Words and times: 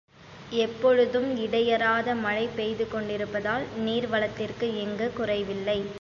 எப்பொழுதும் 0.57 1.37
இடையறாத 1.37 2.15
மழை 2.15 2.47
பெய்து 2.55 2.87
கொண்டிருப்பதால், 2.87 3.65
நீர் 3.77 4.07
வளத்திற்கு 4.07 4.69
இங்கு 4.77 5.13
குறைவில்லை. 5.13 5.81